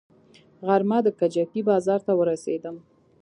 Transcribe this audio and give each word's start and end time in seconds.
غرمه 0.67 0.99
د 1.05 1.07
کجکي 1.19 1.61
بازار 1.69 1.99
ته 2.07 2.13
ورسېدم. 2.19 2.75